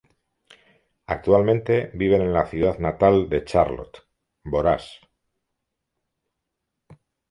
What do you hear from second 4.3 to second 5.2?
Borås.